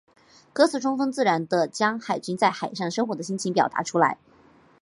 [0.51, 4.17] 歌词充分自然地将海军在海上生活的心情表达出来。